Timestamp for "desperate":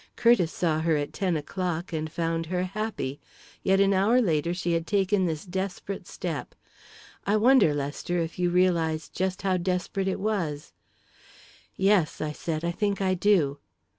5.45-6.07, 9.57-10.07